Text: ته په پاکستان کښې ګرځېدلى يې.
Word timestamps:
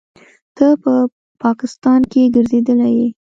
ته 0.57 0.67
په 0.81 0.93
پاکستان 1.43 1.99
کښې 2.11 2.23
ګرځېدلى 2.35 2.89
يې. 2.97 3.07